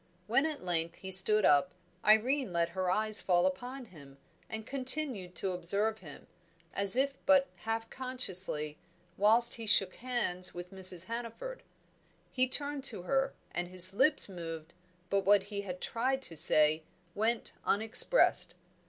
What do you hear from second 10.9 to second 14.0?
Hannaford. He turned to her, and his